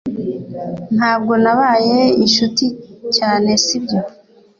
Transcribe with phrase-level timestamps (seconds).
[0.95, 2.65] Ntabwo nabaye inshuti
[3.17, 3.99] cyane sibyo